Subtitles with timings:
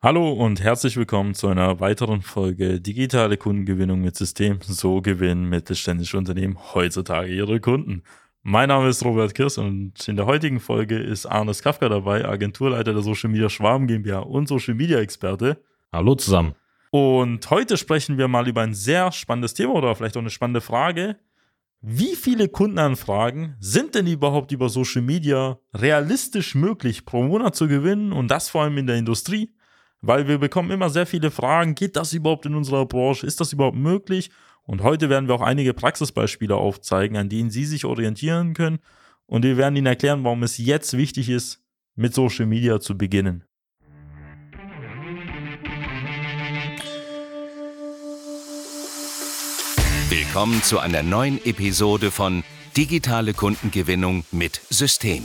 [0.00, 4.60] Hallo und herzlich willkommen zu einer weiteren Folge Digitale Kundengewinnung mit System.
[4.62, 8.04] So gewinnen mittelständische Unternehmen heutzutage ihre Kunden.
[8.44, 12.92] Mein Name ist Robert Kirs und in der heutigen Folge ist Arnes Kafka dabei, Agenturleiter
[12.92, 15.60] der Social Media Schwaben GmbH und Social Media Experte.
[15.92, 16.54] Hallo zusammen.
[16.92, 20.60] Und heute sprechen wir mal über ein sehr spannendes Thema oder vielleicht auch eine spannende
[20.60, 21.16] Frage.
[21.80, 28.12] Wie viele Kundenanfragen sind denn überhaupt über Social Media realistisch möglich pro Monat zu gewinnen
[28.12, 29.50] und das vor allem in der Industrie?
[30.00, 33.52] Weil wir bekommen immer sehr viele Fragen, geht das überhaupt in unserer Branche, ist das
[33.52, 34.30] überhaupt möglich?
[34.62, 38.80] Und heute werden wir auch einige Praxisbeispiele aufzeigen, an denen Sie sich orientieren können
[39.28, 41.62] und wir werden Ihnen erklären, warum es jetzt wichtig ist,
[41.94, 43.44] mit Social Media zu beginnen.
[50.08, 52.42] Willkommen zu einer neuen Episode von
[52.76, 55.24] Digitale Kundengewinnung mit System.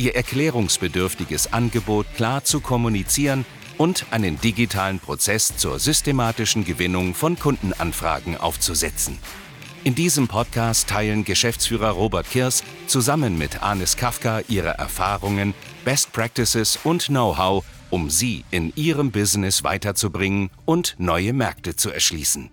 [0.00, 3.44] ihr erklärungsbedürftiges Angebot klar zu kommunizieren
[3.76, 9.18] und einen digitalen Prozess zur systematischen Gewinnung von Kundenanfragen aufzusetzen.
[9.84, 16.78] In diesem Podcast teilen Geschäftsführer Robert Kirs zusammen mit Anis Kafka ihre Erfahrungen, Best Practices
[16.82, 22.50] und Know-how, um sie in ihrem Business weiterzubringen und neue Märkte zu erschließen.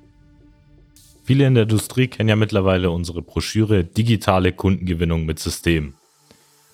[1.23, 5.96] Viele in der Industrie kennen ja mittlerweile unsere Broschüre Digitale Kundengewinnung mit System.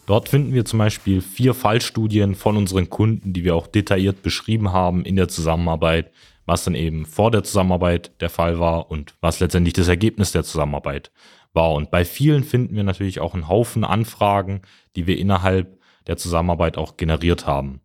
[0.06, 4.74] Dort finden wir zum Beispiel vier Fallstudien von unseren Kunden, die wir auch detailliert beschrieben
[4.74, 6.12] haben in der Zusammenarbeit,
[6.46, 10.44] was dann eben vor der Zusammenarbeit der Fall war und was letztendlich das Ergebnis der
[10.44, 11.10] Zusammenarbeit
[11.54, 11.72] war.
[11.72, 14.64] Und bei vielen finden wir natürlich auch einen Haufen Anfragen,
[14.98, 17.80] die wir innerhalb der Zusammenarbeit auch generiert haben.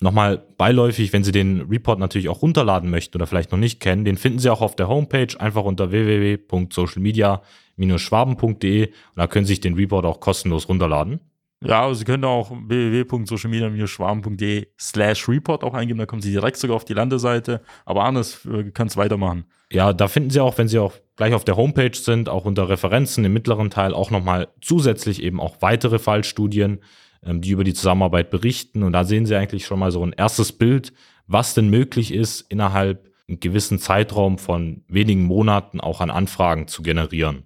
[0.00, 4.04] Nochmal beiläufig, wenn Sie den Report natürlich auch runterladen möchten oder vielleicht noch nicht kennen,
[4.04, 9.60] den finden Sie auch auf der Homepage einfach unter www.socialmedia-schwaben.de und da können Sie sich
[9.60, 11.20] den Report auch kostenlos runterladen.
[11.64, 16.76] Ja, also Sie können auch www.socialmedia-schwarm.de slash report auch eingeben, da kommen Sie direkt sogar
[16.76, 17.60] auf die Landeseite.
[17.84, 19.44] Aber Arnes, äh, es weitermachen.
[19.72, 22.68] Ja, da finden Sie auch, wenn Sie auch gleich auf der Homepage sind, auch unter
[22.68, 26.80] Referenzen im mittleren Teil auch nochmal zusätzlich eben auch weitere Fallstudien,
[27.24, 28.82] ähm, die über die Zusammenarbeit berichten.
[28.82, 30.92] Und da sehen Sie eigentlich schon mal so ein erstes Bild,
[31.26, 36.82] was denn möglich ist, innerhalb einem gewissen Zeitraum von wenigen Monaten auch an Anfragen zu
[36.82, 37.44] generieren.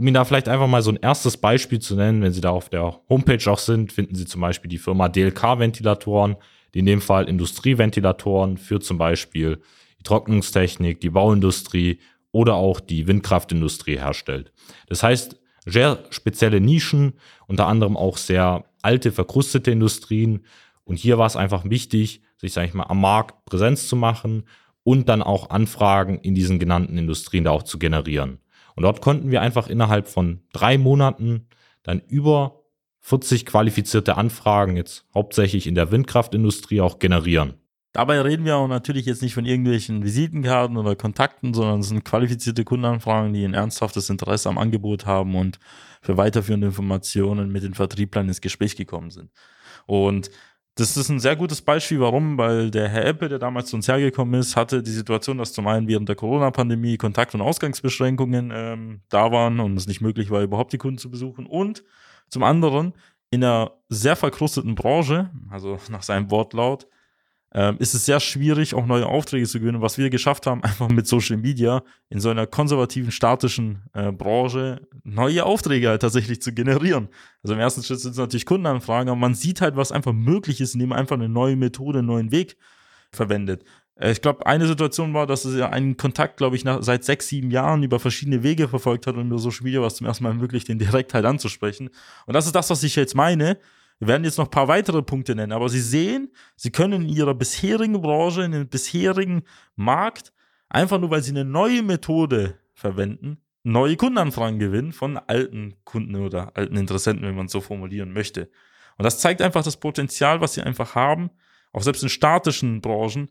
[0.00, 2.50] Um Ihnen da vielleicht einfach mal so ein erstes Beispiel zu nennen, wenn Sie da
[2.50, 6.36] auf der Homepage auch sind, finden Sie zum Beispiel die Firma DLK-Ventilatoren,
[6.72, 9.60] die in dem Fall Industrieventilatoren für zum Beispiel
[9.98, 11.98] die Trocknungstechnik, die Bauindustrie
[12.30, 14.52] oder auch die Windkraftindustrie herstellt.
[14.86, 17.14] Das heißt, sehr spezielle Nischen,
[17.48, 20.44] unter anderem auch sehr alte, verkrustete Industrien.
[20.84, 24.44] Und hier war es einfach wichtig, sich, sage ich mal, am Markt Präsenz zu machen
[24.84, 28.38] und dann auch Anfragen in diesen genannten Industrien da auch zu generieren.
[28.78, 31.48] Und dort konnten wir einfach innerhalb von drei Monaten
[31.82, 32.62] dann über
[33.00, 37.54] 40 qualifizierte Anfragen jetzt hauptsächlich in der Windkraftindustrie auch generieren.
[37.92, 42.04] Dabei reden wir auch natürlich jetzt nicht von irgendwelchen Visitenkarten oder Kontakten, sondern es sind
[42.04, 45.58] qualifizierte Kundenanfragen, die ein ernsthaftes Interesse am Angebot haben und
[46.00, 49.32] für weiterführende Informationen mit den Vertrieblern ins Gespräch gekommen sind.
[49.86, 50.30] Und
[50.78, 53.88] das ist ein sehr gutes Beispiel, warum, weil der Herr Eppe, der damals zu uns
[53.88, 59.00] hergekommen ist, hatte die Situation, dass zum einen während der Corona-Pandemie Kontakt- und Ausgangsbeschränkungen ähm,
[59.08, 61.46] da waren und es nicht möglich war, überhaupt die Kunden zu besuchen.
[61.46, 61.82] Und
[62.28, 62.92] zum anderen
[63.30, 66.86] in einer sehr verkrusteten Branche, also nach seinem Wortlaut,
[67.54, 69.80] ähm, ist es sehr schwierig, auch neue Aufträge zu gewinnen.
[69.80, 74.86] Was wir geschafft haben, einfach mit Social Media in so einer konservativen, statischen äh, Branche
[75.04, 77.08] neue Aufträge halt tatsächlich zu generieren.
[77.42, 80.60] Also im ersten Schritt sind es natürlich Kundenanfragen, aber man sieht halt, was einfach möglich
[80.60, 82.56] ist, indem man einfach eine neue Methode, einen neuen Weg
[83.12, 83.64] verwendet.
[83.98, 87.04] Äh, ich glaube, eine Situation war, dass es ja einen Kontakt, glaube ich, nach, seit
[87.04, 90.24] sechs, sieben Jahren über verschiedene Wege verfolgt hat und über Social Media was zum ersten
[90.24, 91.90] Mal möglich, den direkt halt anzusprechen.
[92.26, 93.58] Und das ist das, was ich jetzt meine
[93.98, 97.08] wir werden jetzt noch ein paar weitere Punkte nennen, aber Sie sehen, Sie können in
[97.08, 99.42] Ihrer bisherigen Branche, in dem bisherigen
[99.74, 100.32] Markt,
[100.68, 106.56] einfach nur weil Sie eine neue Methode verwenden, neue Kundenanfragen gewinnen von alten Kunden oder
[106.56, 108.50] alten Interessenten, wenn man es so formulieren möchte.
[108.98, 111.30] Und das zeigt einfach das Potenzial, was Sie einfach haben,
[111.72, 113.30] auch selbst in statischen Branchen,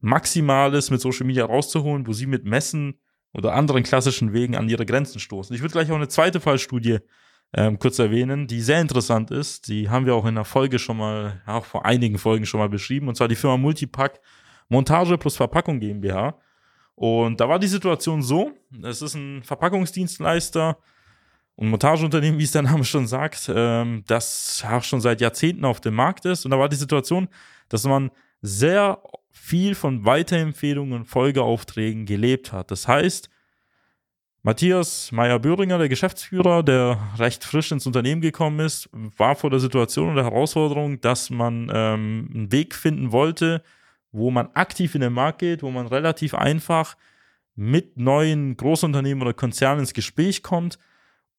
[0.00, 3.00] Maximales mit Social Media rauszuholen, wo Sie mit Messen
[3.32, 5.54] oder anderen klassischen Wegen an Ihre Grenzen stoßen.
[5.54, 6.98] Ich würde gleich auch eine zweite Fallstudie
[7.52, 9.68] ähm, kurz erwähnen, die sehr interessant ist.
[9.68, 12.68] Die haben wir auch in der Folge schon mal, auch vor einigen Folgen schon mal
[12.68, 14.20] beschrieben, und zwar die Firma Multipack
[14.68, 16.38] Montage plus Verpackung GmbH.
[16.94, 18.52] Und da war die Situation so,
[18.82, 20.78] es ist ein Verpackungsdienstleister
[21.54, 25.80] und Montageunternehmen, wie es der Name schon sagt, ähm, das auch schon seit Jahrzehnten auf
[25.80, 26.44] dem Markt ist.
[26.44, 27.28] Und da war die Situation,
[27.68, 28.10] dass man
[28.42, 32.70] sehr viel von Weiterempfehlungen und Folgeaufträgen gelebt hat.
[32.70, 33.30] Das heißt,
[34.46, 40.10] Matthias Meyer-Böhringer, der Geschäftsführer, der recht frisch ins Unternehmen gekommen ist, war vor der Situation
[40.10, 43.64] und der Herausforderung, dass man ähm, einen Weg finden wollte,
[44.12, 46.96] wo man aktiv in den Markt geht, wo man relativ einfach
[47.56, 50.78] mit neuen Großunternehmen oder Konzernen ins Gespräch kommt,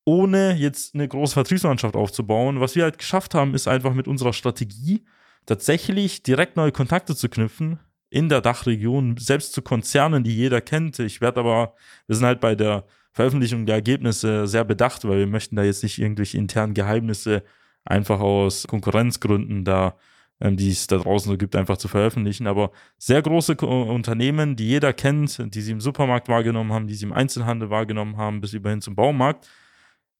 [0.03, 2.59] ohne jetzt eine große Vertriebsmannschaft aufzubauen.
[2.59, 5.05] Was wir halt geschafft haben, ist einfach mit unserer Strategie
[5.45, 10.99] tatsächlich direkt neue Kontakte zu knüpfen in der Dachregion, selbst zu Konzernen, die jeder kennt.
[10.99, 11.73] Ich werde aber,
[12.07, 15.83] wir sind halt bei der Veröffentlichung der Ergebnisse sehr bedacht, weil wir möchten da jetzt
[15.83, 17.43] nicht irgendwelche internen Geheimnisse
[17.83, 19.97] einfach aus Konkurrenzgründen da
[20.39, 22.47] ähm, die es da draußen so gibt, einfach zu veröffentlichen.
[22.47, 27.05] Aber sehr große Unternehmen, die jeder kennt, die sie im Supermarkt wahrgenommen haben, die sie
[27.05, 29.49] im Einzelhandel wahrgenommen haben, bis über hin zum Baumarkt,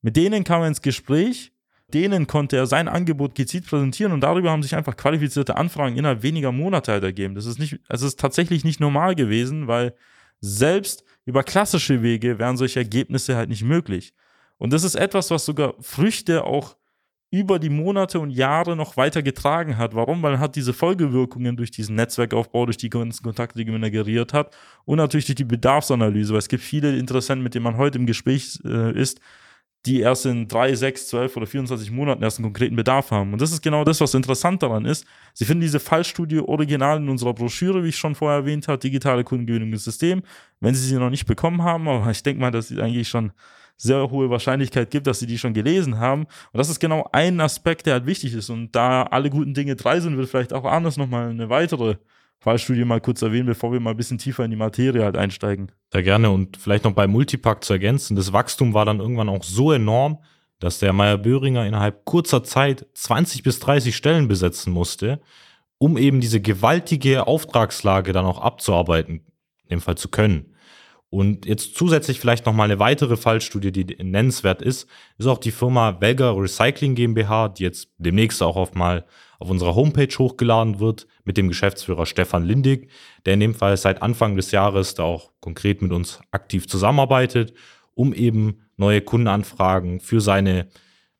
[0.02, 1.52] mit denen kam er ins Gespräch,
[1.94, 6.22] denen konnte er sein Angebot gezielt präsentieren und darüber haben sich einfach qualifizierte Anfragen innerhalb
[6.22, 7.36] weniger Monate halt ergeben.
[7.36, 9.94] Das ist nicht, es ist tatsächlich nicht normal gewesen, weil
[10.42, 14.14] selbst über klassische Wege wären solche Ergebnisse halt nicht möglich.
[14.58, 16.76] Und das ist etwas, was sogar Früchte auch
[17.30, 19.94] über die Monate und Jahre noch weiter getragen hat.
[19.94, 20.24] Warum?
[20.24, 24.34] Weil er hat diese Folgewirkungen durch diesen Netzwerkaufbau, durch die ganzen Kontakte, die man generiert
[24.34, 24.56] hat
[24.86, 28.06] und natürlich durch die Bedarfsanalyse, weil es gibt viele Interessenten, mit denen man heute im
[28.06, 29.20] Gespräch äh, ist,
[29.86, 33.34] die erst in drei, sechs, zwölf oder 24 Monaten erst einen konkreten Bedarf haben.
[33.34, 35.06] Und das ist genau das, was interessant daran ist.
[35.34, 39.24] Sie finden diese Fallstudie original in unserer Broschüre, wie ich schon vorher erwähnt habe, digitale
[39.24, 40.24] Kundengewinnung im System.
[40.60, 43.32] Wenn Sie sie noch nicht bekommen haben, aber ich denke mal, dass Sie eigentlich schon
[43.78, 46.24] sehr hohe Wahrscheinlichkeit gibt, dass sie die schon gelesen haben.
[46.24, 48.50] Und das ist genau ein Aspekt, der halt wichtig ist.
[48.50, 51.98] Und da alle guten Dinge drei sind, wird vielleicht auch anders nochmal eine weitere
[52.40, 55.72] Fallstudie mal kurz erwähnen, bevor wir mal ein bisschen tiefer in die Materie halt einsteigen.
[55.92, 56.30] Sehr gerne.
[56.30, 58.16] Und vielleicht noch bei Multipack zu ergänzen.
[58.16, 60.20] Das Wachstum war dann irgendwann auch so enorm,
[60.60, 65.20] dass der Meyer Böhringer innerhalb kurzer Zeit 20 bis 30 Stellen besetzen musste,
[65.78, 69.26] um eben diese gewaltige Auftragslage dann auch abzuarbeiten,
[69.64, 70.54] in dem Fall zu können.
[71.10, 76.02] Und jetzt zusätzlich vielleicht nochmal eine weitere Fallstudie, die nennenswert ist, ist auch die Firma
[76.02, 79.06] Welger Recycling GmbH, die jetzt demnächst auch auf mal
[79.40, 82.90] auf unserer Homepage hochgeladen wird, mit dem Geschäftsführer Stefan Lindig,
[83.26, 87.54] der in dem Fall seit Anfang des Jahres da auch konkret mit uns aktiv zusammenarbeitet,
[87.94, 90.68] um eben neue Kundenanfragen für seine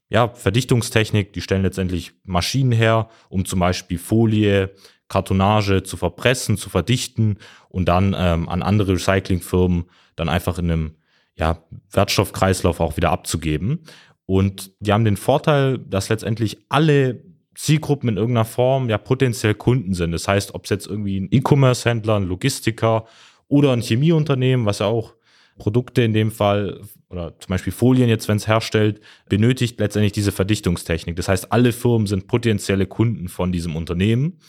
[0.10, 4.74] ja, Verdichtungstechnik, die stellen letztendlich Maschinen her, um zum Beispiel Folie,
[5.10, 7.38] Kartonage zu verpressen, zu verdichten
[7.70, 10.96] und dann ähm, an andere Recyclingfirmen dann einfach in einem
[11.36, 13.84] ja, Wertstoffkreislauf auch wieder abzugeben.
[14.26, 17.24] Und die haben den Vorteil, dass letztendlich alle
[17.56, 20.12] Zielgruppen in irgendeiner Form ja potenziell Kunden sind.
[20.12, 23.06] Das heißt, ob es jetzt irgendwie ein E-Commerce-Händler, ein Logistiker
[23.48, 25.14] oder ein Chemieunternehmen, was ja auch
[25.58, 30.32] Produkte in dem Fall oder zum Beispiel Folien jetzt, wenn es herstellt, benötigt letztendlich diese
[30.32, 31.16] Verdichtungstechnik.
[31.16, 34.40] Das heißt, alle Firmen sind potenzielle Kunden von diesem Unternehmen.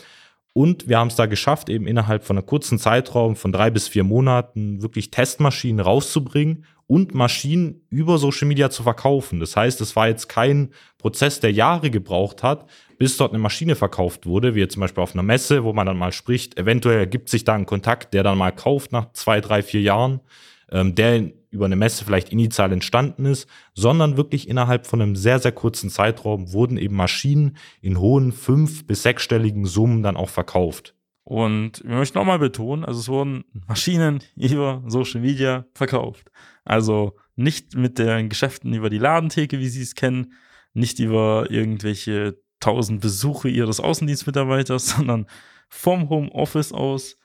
[0.58, 3.86] Und wir haben es da geschafft, eben innerhalb von einem kurzen Zeitraum von drei bis
[3.86, 9.38] vier Monaten wirklich Testmaschinen rauszubringen und Maschinen über Social Media zu verkaufen.
[9.38, 12.66] Das heißt, es war jetzt kein Prozess, der Jahre gebraucht hat,
[12.98, 15.86] bis dort eine Maschine verkauft wurde, wie jetzt zum Beispiel auf einer Messe, wo man
[15.86, 16.58] dann mal spricht.
[16.58, 20.18] Eventuell ergibt sich da ein Kontakt, der dann mal kauft nach zwei, drei, vier Jahren,
[20.70, 25.38] ähm, der über eine Messe vielleicht initial entstanden ist, sondern wirklich innerhalb von einem sehr,
[25.38, 30.94] sehr kurzen Zeitraum wurden eben Maschinen in hohen fünf- bis sechsstelligen Summen dann auch verkauft.
[31.24, 36.30] Und wir möchten nochmal betonen, also es wurden Maschinen über Social Media verkauft.
[36.64, 40.32] Also nicht mit den Geschäften über die Ladentheke, wie Sie es kennen,
[40.74, 45.26] nicht über irgendwelche tausend Besuche Ihres Außendienstmitarbeiters, sondern
[45.68, 47.17] vom Homeoffice aus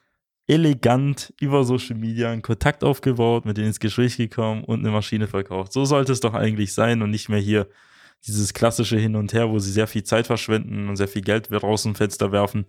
[0.47, 5.27] elegant über Social Media einen Kontakt aufgebaut, mit denen ins Gespräch gekommen und eine Maschine
[5.27, 5.71] verkauft.
[5.73, 7.67] So sollte es doch eigentlich sein und nicht mehr hier
[8.25, 11.51] dieses klassische Hin und Her, wo sie sehr viel Zeit verschwenden und sehr viel Geld
[11.51, 12.65] raus dem Fenster werfen,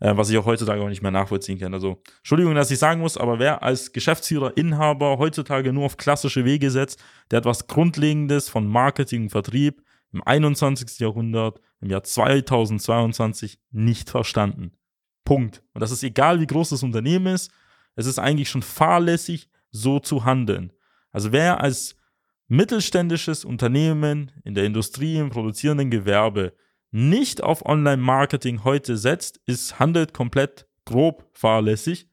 [0.00, 1.74] äh, was ich auch heutzutage auch nicht mehr nachvollziehen kann.
[1.74, 6.44] Also, Entschuldigung, dass ich sagen muss, aber wer als Geschäftsführer, Inhaber heutzutage nur auf klassische
[6.44, 10.98] Wege setzt, der hat was Grundlegendes von Marketing und Vertrieb im 21.
[10.98, 14.72] Jahrhundert, im Jahr 2022 nicht verstanden.
[15.24, 15.62] Punkt.
[15.72, 17.50] Und das ist egal, wie groß das Unternehmen ist.
[17.94, 20.72] Es ist eigentlich schon fahrlässig, so zu handeln.
[21.10, 21.96] Also wer als
[22.48, 26.54] mittelständisches Unternehmen in der Industrie, im produzierenden Gewerbe
[26.90, 32.08] nicht auf Online-Marketing heute setzt, ist, handelt komplett grob fahrlässig.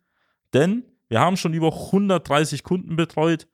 [0.54, 3.48] Denn wir haben schon über 130 Kunden betreut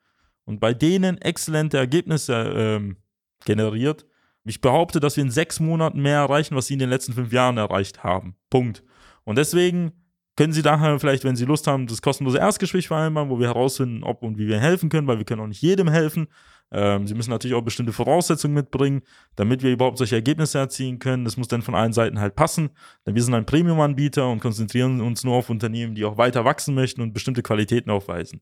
[0.45, 2.97] und bei denen exzellente Ergebnisse ähm,
[3.45, 4.05] generiert.
[4.43, 7.33] Ich behaupte, dass wir in sechs Monaten mehr erreichen, was sie in den letzten fünf
[7.33, 8.35] Jahren erreicht haben.
[8.51, 8.83] Punkt.
[9.25, 9.91] Und deswegen
[10.35, 14.03] können Sie daher vielleicht, wenn Sie Lust haben, das kostenlose Erstgespräch vereinbaren, wo wir herausfinden,
[14.03, 16.27] ob und wie wir helfen können, weil wir können auch nicht jedem helfen.
[16.71, 19.01] Ähm, Sie müssen natürlich auch bestimmte Voraussetzungen mitbringen,
[19.35, 21.23] damit wir überhaupt solche Ergebnisse erzielen können.
[21.23, 22.69] Das muss dann von allen Seiten halt passen.
[23.05, 26.75] Denn wir sind ein Premium-Anbieter und konzentrieren uns nur auf Unternehmen, die auch weiter wachsen
[26.75, 28.41] möchten und bestimmte Qualitäten aufweisen.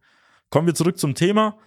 [0.49, 1.57] Kommen wir zurück zum Thema.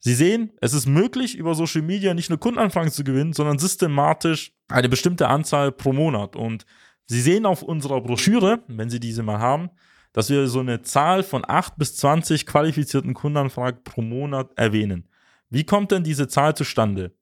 [0.00, 4.52] Sie sehen, es ist möglich, über Social Media nicht nur Kundenanfragen zu gewinnen, sondern systematisch
[4.68, 6.34] eine bestimmte Anzahl pro Monat.
[6.34, 6.66] Und
[7.06, 9.70] Sie sehen auf unserer Broschüre, wenn Sie diese mal haben,
[10.12, 15.08] dass wir so eine Zahl von 8 bis 20 qualifizierten Kundenanfragen pro Monat erwähnen.
[15.50, 17.12] Wie kommt denn diese Zahl zustande?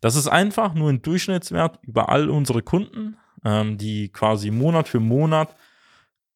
[0.00, 5.00] Das ist einfach nur ein Durchschnittswert über all unsere Kunden, ähm, die quasi Monat für
[5.00, 5.56] Monat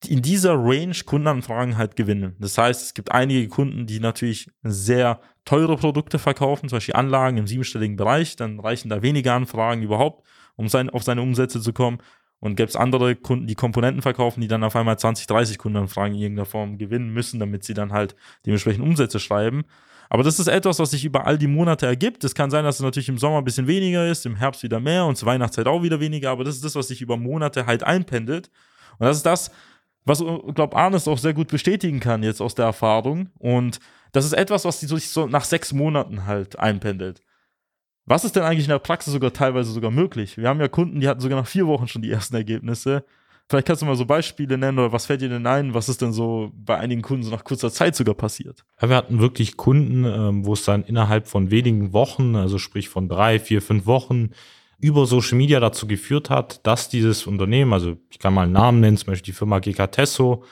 [0.06, 2.36] in dieser Range Kundenanfragen halt gewinnen.
[2.38, 7.36] Das heißt, es gibt einige Kunden, die natürlich sehr teure Produkte verkaufen, zum Beispiel Anlagen
[7.36, 10.26] im siebenstelligen Bereich, dann reichen da weniger Anfragen überhaupt,
[10.56, 11.98] um sein, auf seine Umsätze zu kommen.
[12.40, 16.14] Und gäbe es andere Kunden, die Komponenten verkaufen, die dann auf einmal 20, 30 Kundenanfragen
[16.14, 18.14] in irgendeiner Form gewinnen müssen, damit sie dann halt
[18.46, 19.64] dementsprechend Umsätze schreiben.
[20.10, 22.24] Aber das ist etwas, was sich über all die Monate ergibt.
[22.24, 24.80] Es kann sein, dass es natürlich im Sommer ein bisschen weniger ist, im Herbst wieder
[24.80, 27.66] mehr und zur Weihnachtszeit auch wieder weniger, aber das ist das, was sich über Monate
[27.66, 28.50] halt einpendelt.
[28.98, 29.50] Und das ist das,
[30.04, 33.28] was, ich glaube, Arnes auch sehr gut bestätigen kann jetzt aus der Erfahrung.
[33.38, 33.80] Und
[34.12, 37.20] das ist etwas, was sich so nach sechs Monaten halt einpendelt.
[38.08, 40.38] Was ist denn eigentlich in der Praxis sogar teilweise sogar möglich?
[40.38, 43.04] Wir haben ja Kunden, die hatten sogar nach vier Wochen schon die ersten Ergebnisse.
[43.50, 45.74] Vielleicht kannst du mal so Beispiele nennen oder was fällt dir denn ein?
[45.74, 48.64] Was ist denn so bei einigen Kunden so nach kurzer Zeit sogar passiert?
[48.80, 52.88] Ja, wir hatten wirklich Kunden, ähm, wo es dann innerhalb von wenigen Wochen, also sprich
[52.88, 54.30] von drei, vier, fünf Wochen,
[54.80, 58.80] über Social Media dazu geführt hat, dass dieses Unternehmen, also ich kann mal einen Namen
[58.80, 60.44] nennen, zum Beispiel die Firma GK Tesso,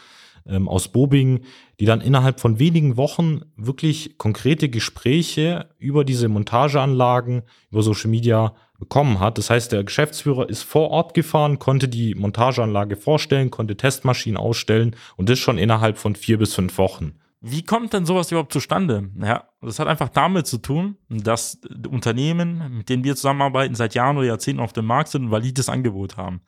[0.49, 1.41] ähm, aus Bobing,
[1.81, 8.55] die dann innerhalb von wenigen Wochen wirklich konkrete Gespräche über diese Montageanlagen, über Social Media
[8.79, 9.38] bekommen hat.
[9.38, 14.97] Das heißt, der Geschäftsführer ist vor Ort gefahren, konnte die Montageanlage vorstellen, konnte Testmaschinen ausstellen
[15.17, 17.15] und das schon innerhalb von vier bis fünf Wochen.
[17.41, 19.11] Wie kommt denn sowas überhaupt zustande?
[19.23, 24.17] Ja, das hat einfach damit zu tun, dass Unternehmen, mit denen wir zusammenarbeiten, seit Jahren
[24.17, 26.41] oder Jahrzehnten auf dem Markt sind und ein valides Angebot haben.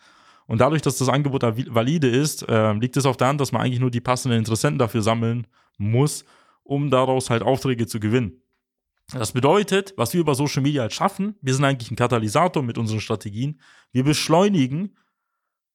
[0.48, 3.62] Und dadurch, dass das Angebot valide ist, äh, liegt es auf der Hand, dass man
[3.62, 6.24] eigentlich nur die passenden Interessenten dafür sammeln muss,
[6.62, 8.42] um daraus halt Aufträge zu gewinnen.
[9.12, 12.78] Das bedeutet, was wir über Social Media halt schaffen, wir sind eigentlich ein Katalysator mit
[12.78, 13.60] unseren Strategien.
[13.92, 14.96] Wir beschleunigen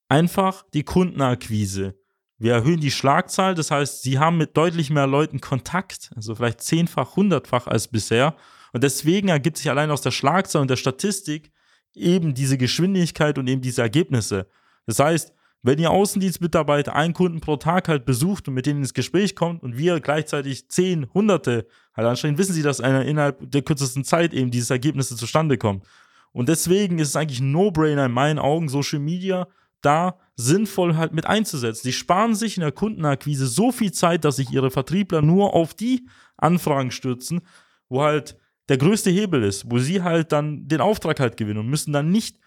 [0.10, 1.96] einfach die Kundenakquise.
[2.40, 6.62] Wir erhöhen die Schlagzahl, das heißt, sie haben mit deutlich mehr Leuten Kontakt, also vielleicht
[6.62, 8.36] zehnfach, hundertfach als bisher.
[8.72, 11.52] Und deswegen ergibt sich allein aus der Schlagzahl und der Statistik
[11.94, 14.48] eben diese Geschwindigkeit und eben diese Ergebnisse.
[14.86, 18.94] Das heißt, wenn ihr Außendienstmitarbeiter einen Kunden pro Tag halt besucht und mit denen ins
[18.94, 23.62] Gespräch kommt und wir gleichzeitig zehn, hunderte halt anstrengen, wissen sie, dass einer innerhalb der
[23.62, 25.86] kürzesten Zeit eben dieses Ergebnisse zustande kommt.
[26.34, 29.48] Und deswegen ist es eigentlich ein No-Brainer in meinen Augen, Social Media
[29.84, 31.88] da sinnvoll halt mit einzusetzen.
[31.88, 35.74] Die sparen sich in der Kundenakquise so viel Zeit, dass sich ihre Vertriebler nur auf
[35.74, 37.42] die Anfragen stürzen,
[37.90, 38.38] wo halt
[38.70, 42.12] der größte Hebel ist, wo sie halt dann den Auftrag halt gewinnen und müssen dann
[42.12, 42.40] nicht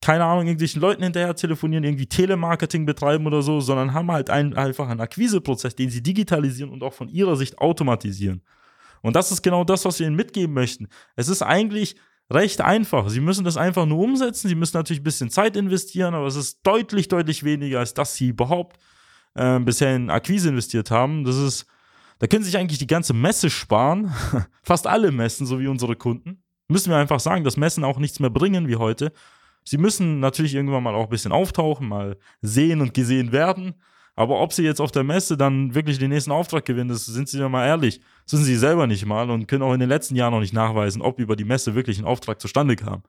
[0.00, 4.54] keine Ahnung, irgendwelchen Leuten hinterher telefonieren, irgendwie Telemarketing betreiben oder so, sondern haben halt ein,
[4.54, 8.42] einfach einen Akquiseprozess, den sie digitalisieren und auch von ihrer Sicht automatisieren.
[9.02, 10.88] Und das ist genau das, was wir ihnen mitgeben möchten.
[11.16, 11.96] Es ist eigentlich
[12.30, 13.08] recht einfach.
[13.08, 14.48] Sie müssen das einfach nur umsetzen.
[14.48, 18.14] Sie müssen natürlich ein bisschen Zeit investieren, aber es ist deutlich, deutlich weniger, als das
[18.14, 18.78] sie überhaupt
[19.34, 21.24] äh, bisher in Akquise investiert haben.
[21.24, 21.66] Das ist,
[22.18, 24.12] da können sie sich eigentlich die ganze Messe sparen.
[24.62, 26.42] Fast alle Messen, so wie unsere Kunden.
[26.68, 29.12] Müssen wir einfach sagen, dass Messen auch nichts mehr bringen wie heute.
[29.68, 33.74] Sie müssen natürlich irgendwann mal auch ein bisschen auftauchen, mal sehen und gesehen werden.
[34.16, 37.28] Aber ob sie jetzt auf der Messe dann wirklich den nächsten Auftrag gewinnen, das sind
[37.28, 39.88] sie ja mal ehrlich, das wissen sie selber nicht mal und können auch in den
[39.88, 43.02] letzten Jahren noch nicht nachweisen, ob über die Messe wirklich ein Auftrag zustande kam.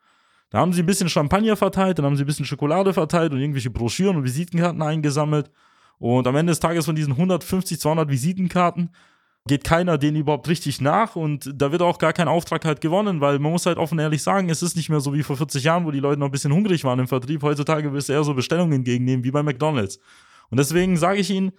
[0.50, 3.40] Da haben sie ein bisschen Champagner verteilt, dann haben sie ein bisschen Schokolade verteilt und
[3.40, 5.50] irgendwelche Broschüren und Visitenkarten eingesammelt.
[5.98, 8.90] Und am Ende des Tages von diesen 150, 200 Visitenkarten
[9.48, 13.22] geht keiner denen überhaupt richtig nach und da wird auch gar kein Auftrag halt gewonnen,
[13.22, 15.64] weil man muss halt offen ehrlich sagen, es ist nicht mehr so wie vor 40
[15.64, 17.42] Jahren, wo die Leute noch ein bisschen hungrig waren im Vertrieb.
[17.42, 20.00] Heutzutage wirst du eher so Bestellungen entgegennehmen wie bei McDonalds.
[20.50, 21.52] Und deswegen sage ich Ihnen,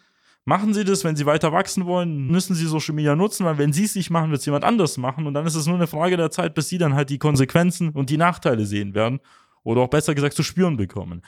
[0.44, 3.72] machen Sie das, wenn Sie weiter wachsen wollen, müssen Sie Social Media nutzen, weil wenn
[3.72, 5.86] Sie es nicht machen, wird es jemand anders machen und dann ist es nur eine
[5.86, 9.20] Frage der Zeit, bis Sie dann halt die Konsequenzen und die Nachteile sehen werden
[9.62, 11.22] oder auch besser gesagt zu spüren bekommen.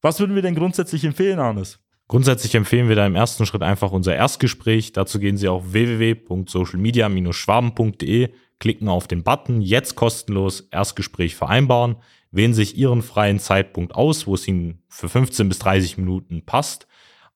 [0.00, 1.78] Was würden wir denn grundsätzlich empfehlen, Arnes?
[2.10, 4.90] Grundsätzlich empfehlen wir da im ersten Schritt einfach unser Erstgespräch.
[4.90, 11.94] Dazu gehen Sie auf www.socialmedia-schwaben.de, klicken auf den Button Jetzt kostenlos Erstgespräch vereinbaren,
[12.32, 16.88] wählen sich Ihren freien Zeitpunkt aus, wo es Ihnen für 15 bis 30 Minuten passt.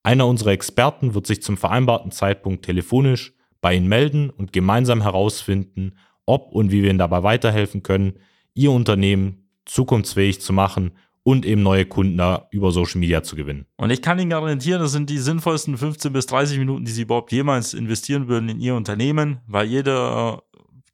[0.03, 5.93] Einer unserer Experten wird sich zum vereinbarten Zeitpunkt telefonisch bei Ihnen melden und gemeinsam herausfinden,
[6.27, 8.15] ob und wie wir Ihnen dabei weiterhelfen können,
[8.55, 10.91] ihr Unternehmen zukunftsfähig zu machen
[11.25, 13.67] und eben neue Kunden da über Social Media zu gewinnen.
[13.77, 17.03] Und ich kann Ihnen garantieren, das sind die sinnvollsten 15 bis 30 Minuten, die Sie
[17.03, 20.43] überhaupt jemals investieren würden in Ihr Unternehmen, weil jeder,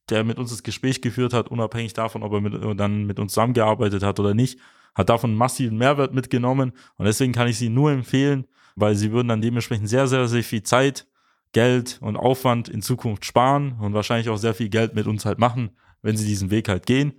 [0.08, 3.32] der mit uns das Gespräch geführt hat, unabhängig davon, ob er mit, dann mit uns
[3.32, 4.60] zusammengearbeitet hat oder nicht,
[4.94, 6.72] hat davon massiven Mehrwert mitgenommen.
[6.96, 8.46] Und deswegen kann ich Sie nur empfehlen,
[8.76, 11.08] weil Sie würden dann dementsprechend sehr, sehr, sehr viel Zeit,
[11.52, 15.40] Geld und Aufwand in Zukunft sparen und wahrscheinlich auch sehr viel Geld mit uns halt
[15.40, 15.70] machen,
[16.02, 17.14] wenn Sie diesen Weg halt gehen.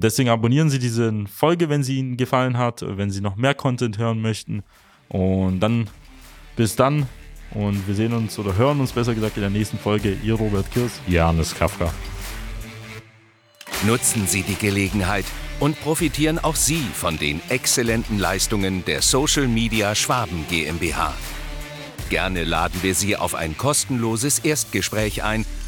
[0.00, 3.98] Deswegen abonnieren Sie diese Folge, wenn sie Ihnen gefallen hat, wenn Sie noch mehr Content
[3.98, 4.62] hören möchten.
[5.08, 5.88] Und dann
[6.54, 7.08] bis dann
[7.50, 10.16] und wir sehen uns oder hören uns besser gesagt in der nächsten Folge.
[10.22, 11.00] Ihr Robert Kirs.
[11.08, 11.92] Janis Kafka.
[13.86, 15.24] Nutzen Sie die Gelegenheit
[15.58, 21.12] und profitieren auch Sie von den exzellenten Leistungen der Social Media Schwaben GmbH.
[22.08, 25.44] Gerne laden wir Sie auf ein kostenloses Erstgespräch ein,